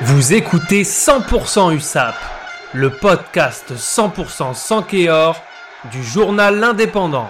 [0.00, 2.14] Vous écoutez 100% USAP,
[2.72, 5.40] le podcast 100% sans Kéor
[5.92, 7.28] du journal L'Indépendant.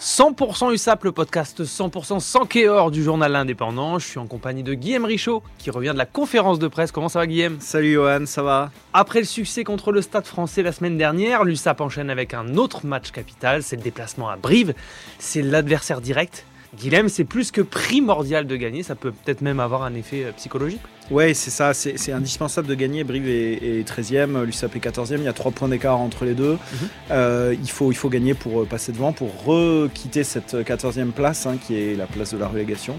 [0.00, 3.98] 100% USAP, le podcast 100% sans Kéor du journal L'Indépendant.
[3.98, 6.92] Je suis en compagnie de Guillaume Richaud qui revient de la conférence de presse.
[6.92, 7.58] Comment ça va Guillaume?
[7.60, 8.70] Salut Johan, ça va?
[8.92, 12.84] Après le succès contre le Stade français la semaine dernière, l'USAP enchaîne avec un autre
[12.84, 14.74] match capital, c'est le déplacement à Brive.
[15.18, 16.44] C'est l'adversaire direct.
[16.76, 20.32] Guillaume, c'est plus que primordial de gagner, ça peut peut-être même avoir un effet euh,
[20.32, 20.82] psychologique.
[21.10, 23.02] Ouais, c'est ça, c'est indispensable de gagner.
[23.02, 26.52] Brive est, 13e, l'USAP est 14e, il y a 3 points d'écart entre les deux.
[26.52, 26.88] Mhm.
[27.10, 31.46] Euh, il, faut, il faut gagner pour euh, passer devant, pour requitter cette 14e place,
[31.46, 32.96] hein, qui est la place de la relégation.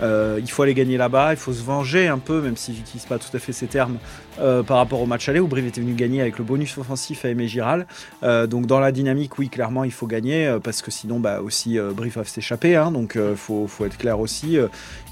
[0.00, 3.18] il faut aller gagner là-bas, il faut se venger un peu, même si j'utilise pas
[3.18, 3.98] tout à fait ces termes,
[4.38, 7.28] par rapport au match aller où Brive était venu gagner avec le bonus offensif à
[7.28, 7.86] Aimé Giral.
[8.22, 12.16] donc dans la dynamique, oui, clairement, il faut gagner, parce que sinon, bah, aussi, Brive
[12.16, 12.76] va s'échapper.
[12.76, 14.56] Hein, donc il faut, faut, être clair aussi.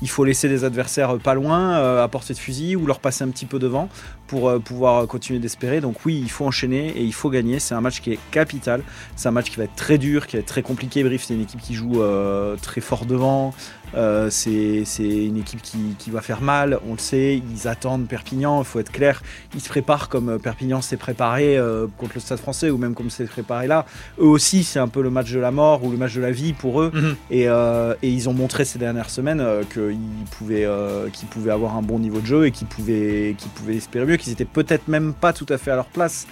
[0.01, 3.58] il faut laisser des adversaires pas loin, apporter fusil ou leur passer un petit peu
[3.58, 3.88] devant
[4.26, 5.80] pour euh, pouvoir continuer d'espérer.
[5.80, 7.58] Donc oui, il faut enchaîner et il faut gagner.
[7.58, 8.82] C'est un match qui est capital.
[9.16, 11.02] C'est un match qui va être très dur, qui va être très compliqué.
[11.02, 13.54] Brief, c'est une équipe qui joue euh, très fort devant.
[13.94, 18.64] Euh, c'est une équipe qui, va faire mal, on le sait, ils attendent Perpignan, il
[18.64, 19.22] faut être clair,
[19.54, 21.58] ils se préparent comme Perpignan s'est préparé
[21.98, 23.84] contre le Stade français ou même comme s'est préparé là.
[24.18, 26.30] Eux aussi, c'est un peu le match de la mort ou le match de la
[26.30, 26.90] vie pour eux.
[26.94, 27.16] Mhm.
[27.30, 29.98] et, et, ils ont montré ces dernières semaines qu'ils
[30.38, 30.66] pouvaient,
[31.12, 34.16] qu'ils pouvaient avoir un bon niveau de jeu et qu'ils pouvaient, qu'ils pouvaient espérer mieux
[34.16, 36.26] qu'ils étaient peut-être même pas tout à fait à leur place.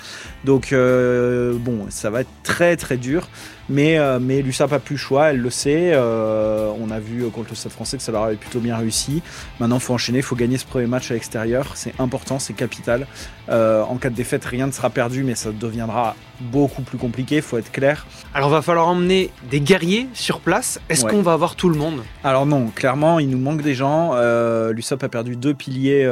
[0.45, 3.29] Donc euh, bon, ça va être très très dur.
[3.69, 5.91] Mais, euh, mais l'USAP a plus le choix, elle le sait.
[5.93, 9.23] Euh, on a vu contre le Stade français que ça leur avait plutôt bien réussi.
[9.61, 11.73] Maintenant, il faut enchaîner, il faut gagner ce premier match à l'extérieur.
[11.75, 13.07] C'est important, c'est capital.
[13.49, 17.43] en cas de défaite, rien ne sera perdu, mais ça deviendra beaucoup plus compliqué, il
[17.43, 18.07] faut être clair.
[18.35, 20.79] Alors, va falloir emmener des guerriers sur place.
[20.91, 22.03] Est-ce qu'on va avoir tout le monde?
[22.25, 24.15] Alors, non, clairement, il nous manque des gens.
[24.71, 26.07] L'USAP a perdu deux piliers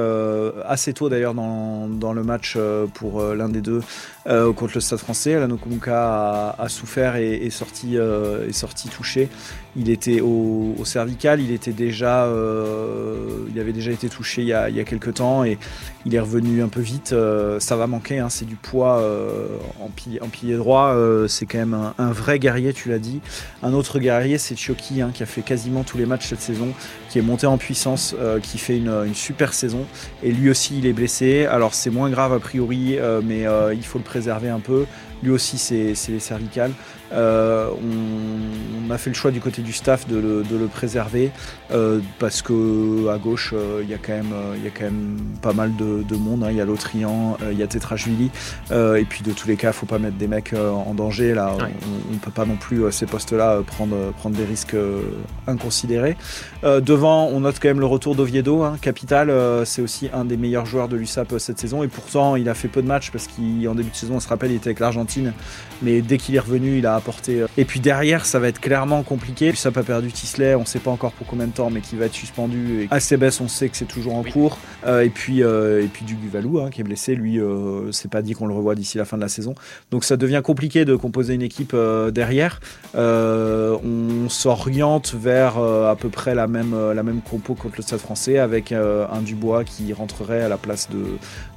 [0.66, 2.56] assez tôt d'ailleurs dans, dans, le match
[2.94, 3.82] pour l'un des deux
[4.26, 5.34] contre le Stade français.
[5.34, 5.58] Alano
[5.88, 9.28] a, a souffert et, est sorti, euh, est sorti touché.
[9.76, 13.16] Il était au, cervical, euh,
[13.52, 15.58] il avait déjà été touché il y, a, quelques temps et
[16.04, 17.12] il est revenu un peu vite.
[17.12, 19.02] Euh, ça va manquer, hein, c'est du poids
[19.80, 20.94] en, pilier, en, pilier, droit.
[21.28, 23.20] c'est quand même un, vrai guerrier, tu l'as dit.
[23.62, 26.68] Un autre guerrier, c'est Chioki, hein, qui a fait quasiment tous les matchs cette saison,
[27.08, 29.86] qui est monté en puissance, qui fait une, super saison.
[30.22, 31.46] Et lui aussi, il est blessé.
[31.46, 34.86] Alors c'est moins grave a priori, mais il faut le préserver un peu.
[35.24, 36.72] Lui aussi, c'est les cervicales.
[37.14, 41.30] Euh, on, a fait le choix du côté du staff de le, préserver
[41.72, 45.18] euh, parce que à gauche euh, il y a quand même il y quand même
[45.40, 46.44] pas mal de, monde.
[46.44, 46.48] Hein.
[46.50, 48.30] Il y a Lotrian, il y a Tetrashvili
[48.70, 51.34] et puis de tous les cas, faut pas mettre des mecs en danger.
[51.34, 54.76] Là, on, ne peut pas non plus ces postes-là prendre prendre des risques
[55.46, 56.16] inconsidérés.
[56.62, 59.32] devant, on note quand même le retour d'Oviedo, hein, capital.
[59.64, 62.68] c'est aussi un des meilleurs joueurs de l'USAP cette saison et pourtant il a fait
[62.68, 65.13] peu de matchs parce qu'en début de saison, on se rappelle, il était avec l'Argentine,
[65.82, 67.46] mais dès qu'il est revenu, il a euh.
[67.56, 69.52] Et puis derrière, ça va être clairement compliqué.
[69.54, 71.96] Ça pas perdu Tisley, on ne sait pas encore pour combien de temps, mais qui
[71.96, 72.82] va être suspendu.
[72.82, 74.58] Et Acebes, on sait que c'est toujours en cours.
[74.86, 77.38] Euh, et puis euh, et puis du Guvalou hein, qui est blessé, lui,
[77.90, 79.54] c'est pas dit qu'on le revoit d'ici la fin de la saison.
[79.90, 81.76] Donc ça devient compliqué de composer une équipe
[82.12, 82.60] derrière.
[82.94, 88.38] on s'oriente vers à peu près la même la même compo contre le Stade Français
[88.38, 91.04] avec un Dubois qui rentrerait à la place de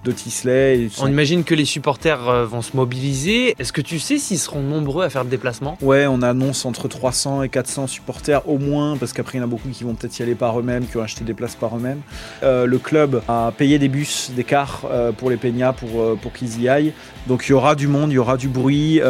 [0.04, 0.90] de Tisley.
[1.02, 3.47] On imagine que les supporters vont se mobiliser.
[3.60, 5.78] Est-ce que tu sais s'ils seront nombreux à faire le déplacement?
[5.82, 9.46] Ouais, on annonce entre 300 et 400 supporters au moins, parce qu'après il y en
[9.46, 11.76] a beaucoup qui vont peut-être y aller par eux-mêmes, qui ont acheté des places par
[11.78, 12.02] eux-mêmes.
[12.44, 16.18] Euh, le club a payé des bus, des cars euh, pour les Peñas pour, euh,
[16.22, 16.94] pour qu'ils y aillent.
[17.28, 19.02] Donc il y aura du monde, il y aura du bruit.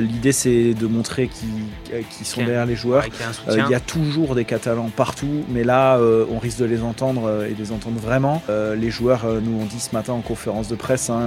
[0.00, 3.04] L'idée c'est de montrer qu'ils sont derrière les joueurs.
[3.48, 5.98] il y a toujours des Catalans partout, mais là
[6.30, 8.42] on risque de les entendre et de les entendre vraiment.
[8.48, 11.22] les joueurs nous ont dit ce matin en conférence de presse, hein,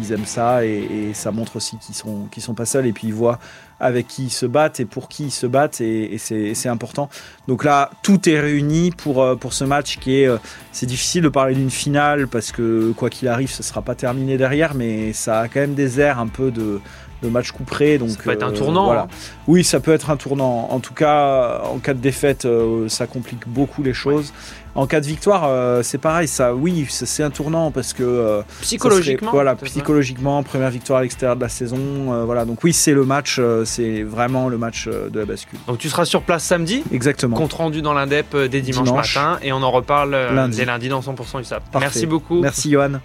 [0.00, 3.08] ils, aiment ça et, ça montre aussi qu'ils sont, qu'ils sont pas seuls et puis
[3.08, 3.38] ils voient
[3.78, 7.08] avec qui ils se battent et pour qui ils se battent et, c'est important.
[7.46, 10.28] Donc là, tout est réuni pour, euh, pour ce match qui est...
[10.28, 10.38] Euh,
[10.72, 14.36] c'est difficile de parler d'une finale parce que quoi qu'il arrive, ce sera pas terminé
[14.36, 16.80] derrière, mais ça a quand même des airs un peu de,
[17.26, 17.98] de match couperé.
[17.98, 18.86] Donc, ça peut être un euh, tournant.
[18.86, 19.02] Voilà.
[19.02, 19.08] Hein.
[19.46, 20.68] Oui, ça peut être un tournant.
[20.70, 22.46] En tout cas, en cas de défaite,
[22.88, 24.32] ça complique beaucoup les choses.
[24.76, 26.28] En cas de victoire, euh, c'est pareil.
[26.28, 31.34] Ça, oui, c'est un tournant parce que euh, psychologiquement, voilà, psychologiquement, première victoire à l'extérieur
[31.34, 31.78] de la saison.
[31.78, 33.40] Euh, voilà, donc oui, c'est le match.
[33.64, 35.58] c'est vraiment le match de la bascule.
[35.66, 36.84] Donc tu seras sur place samedi?
[36.92, 37.36] Exactement.
[37.36, 40.58] Compte rendu dans l'Indep dès dimanche, matin et on en reparle lundi.
[40.58, 41.62] dès lundi dans 100% USAP.
[41.80, 42.40] Merci beaucoup.
[42.42, 43.00] Merci Johan.